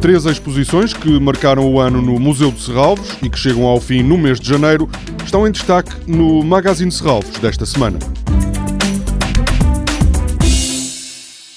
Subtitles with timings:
[0.00, 4.02] três exposições que marcaram o ano no Museu de Serralves e que chegam ao fim
[4.02, 4.88] no mês de janeiro
[5.24, 7.98] estão em destaque no Magazine Serralves desta semana.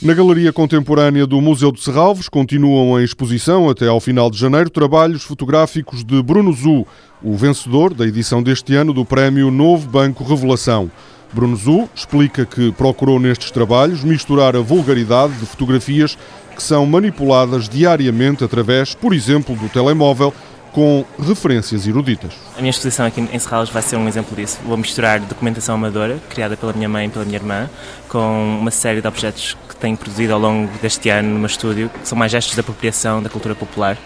[0.00, 4.70] Na Galeria Contemporânea do Museu de Serralves continuam em exposição até ao final de janeiro
[4.70, 6.86] trabalhos fotográficos de Bruno Zu,
[7.20, 10.88] o vencedor da edição deste ano do Prémio Novo Banco Revelação.
[11.32, 16.16] Bruno Zu explica que procurou nestes trabalhos misturar a vulgaridade de fotografias
[16.54, 20.32] que são manipuladas diariamente através, por exemplo, do telemóvel
[20.72, 22.34] com referências eruditas.
[22.56, 24.58] A minha exposição aqui em Serralves vai ser um exemplo disso.
[24.64, 27.70] Vou misturar documentação amadora, criada pela minha mãe e pela minha irmã,
[28.08, 31.88] com uma série de objetos que tenho produzido ao longo deste ano no meu estúdio,
[31.88, 33.96] que são mais gestos de apropriação da cultura popular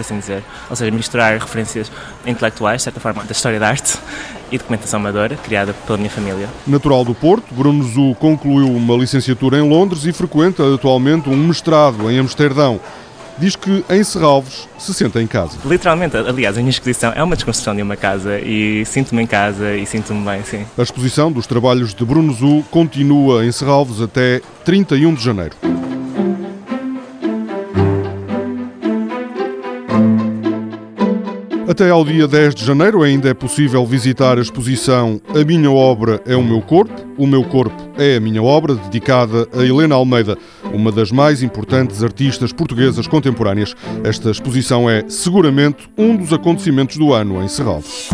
[0.00, 0.42] por assim dizer.
[0.68, 1.92] Ou seja, misturar referências
[2.26, 3.98] intelectuais, de certa forma, da história da arte
[4.50, 6.48] e documentação amadora, criada pela minha família.
[6.66, 12.10] Natural do Porto, Bruno Zu concluiu uma licenciatura em Londres e frequenta atualmente um mestrado
[12.10, 12.80] em Amsterdão
[13.38, 15.56] diz que em Serralves se senta em casa.
[15.64, 19.74] Literalmente, aliás, a minha exposição é uma desconstrução de uma casa e sinto-me em casa
[19.74, 20.66] e sinto-me bem, sim.
[20.76, 25.56] A exposição dos trabalhos de Bruno Zu continua em Serralves até 31 de janeiro.
[31.70, 36.20] Até ao dia 10 de janeiro ainda é possível visitar a exposição A Minha Obra
[36.26, 40.36] é o Meu Corpo, O Meu Corpo é a Minha Obra, dedicada a Helena Almeida,
[40.74, 43.76] uma das mais importantes artistas portuguesas contemporâneas.
[44.02, 48.10] Esta exposição é seguramente um dos acontecimentos do ano em Serralves.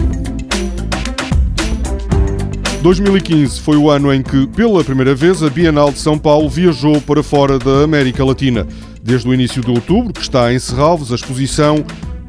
[2.83, 7.01] 2015 foi o ano em que, pela primeira vez, a Bienal de São Paulo viajou
[7.01, 8.67] para fora da América Latina.
[9.03, 11.85] Desde o início de outubro, que está em Serralves, a exposição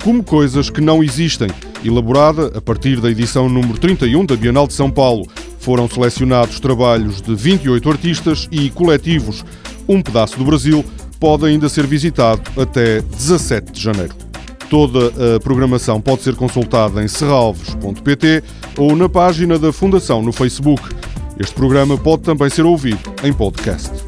[0.07, 1.49] como coisas que não existem,
[1.83, 5.27] elaborada a partir da edição número 31 da Bienal de São Paulo.
[5.59, 9.43] Foram selecionados trabalhos de 28 artistas e coletivos.
[9.85, 10.81] Um pedaço do Brasil
[11.19, 14.15] pode ainda ser visitado até 17 de janeiro.
[14.69, 18.45] Toda a programação pode ser consultada em serralves.pt
[18.77, 20.83] ou na página da Fundação no Facebook.
[21.37, 24.06] Este programa pode também ser ouvido em podcast.